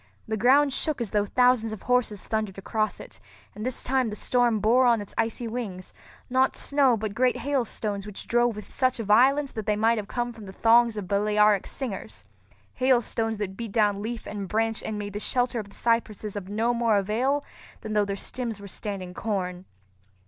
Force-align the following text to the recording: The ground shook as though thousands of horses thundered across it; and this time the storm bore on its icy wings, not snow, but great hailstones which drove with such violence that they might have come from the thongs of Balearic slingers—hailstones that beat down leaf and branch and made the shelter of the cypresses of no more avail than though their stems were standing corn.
The 0.27 0.35
ground 0.35 0.73
shook 0.73 0.99
as 0.99 1.11
though 1.11 1.27
thousands 1.27 1.71
of 1.73 1.83
horses 1.83 2.27
thundered 2.27 2.57
across 2.57 2.99
it; 2.99 3.19
and 3.53 3.63
this 3.63 3.83
time 3.83 4.09
the 4.09 4.15
storm 4.15 4.59
bore 4.59 4.87
on 4.87 4.99
its 4.99 5.13
icy 5.15 5.47
wings, 5.47 5.93
not 6.27 6.55
snow, 6.55 6.97
but 6.97 7.13
great 7.13 7.37
hailstones 7.37 8.07
which 8.07 8.25
drove 8.27 8.55
with 8.55 8.65
such 8.65 8.97
violence 8.97 9.51
that 9.51 9.67
they 9.67 9.75
might 9.75 9.99
have 9.99 10.07
come 10.07 10.33
from 10.33 10.47
the 10.47 10.53
thongs 10.53 10.97
of 10.97 11.07
Balearic 11.07 11.67
slingers—hailstones 11.67 13.37
that 13.37 13.55
beat 13.55 13.73
down 13.73 14.01
leaf 14.01 14.25
and 14.25 14.47
branch 14.47 14.81
and 14.81 14.97
made 14.97 15.13
the 15.13 15.19
shelter 15.19 15.59
of 15.59 15.69
the 15.69 15.75
cypresses 15.75 16.35
of 16.35 16.49
no 16.49 16.73
more 16.73 16.97
avail 16.97 17.43
than 17.81 17.93
though 17.93 18.03
their 18.05 18.15
stems 18.15 18.59
were 18.59 18.67
standing 18.67 19.13
corn. 19.13 19.65